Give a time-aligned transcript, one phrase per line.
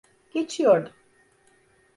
[0.33, 0.93] Geçiyordum.